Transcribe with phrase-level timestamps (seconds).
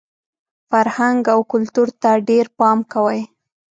[0.69, 3.21] فرهنګ او کلتور ته ډېر پام کوئ!